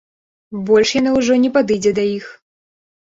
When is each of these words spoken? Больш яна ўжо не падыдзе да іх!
Больш 0.69 0.93
яна 1.01 1.11
ўжо 1.17 1.37
не 1.43 1.53
падыдзе 1.59 1.91
да 2.01 2.09
іх! 2.17 2.25